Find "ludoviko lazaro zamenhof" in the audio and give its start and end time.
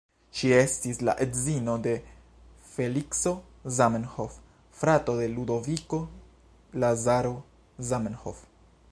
5.33-8.41